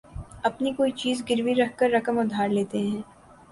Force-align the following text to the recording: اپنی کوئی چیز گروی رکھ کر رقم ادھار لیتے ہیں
اپنی 0.43 0.71
کوئی 0.73 0.91
چیز 0.91 1.23
گروی 1.29 1.53
رکھ 1.55 1.77
کر 1.77 1.89
رقم 1.89 2.19
ادھار 2.19 2.49
لیتے 2.49 2.79
ہیں 2.79 3.01